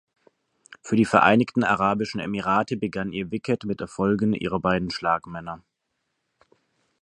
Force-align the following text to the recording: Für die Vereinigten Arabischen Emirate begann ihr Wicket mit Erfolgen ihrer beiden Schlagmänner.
Für 0.81 0.95
die 0.95 1.05
Vereinigten 1.05 1.63
Arabischen 1.63 2.19
Emirate 2.19 2.75
begann 2.75 3.11
ihr 3.13 3.29
Wicket 3.29 3.65
mit 3.65 3.81
Erfolgen 3.81 4.33
ihrer 4.33 4.59
beiden 4.59 4.89
Schlagmänner. 4.89 5.61